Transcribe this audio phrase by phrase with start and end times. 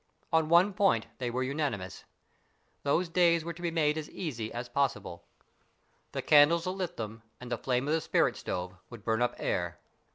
[0.33, 2.05] On one point they were unanimous.
[2.81, 5.25] Those days were to be made as easy as possible.
[6.13, 9.35] The candles that lit them, and the flame of the spirit stove, would burn up
[9.37, 9.79] air.